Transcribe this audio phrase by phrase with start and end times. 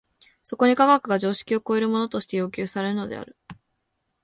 [0.43, 3.37] そこに科学が常識を超えるものとして要求されるのである。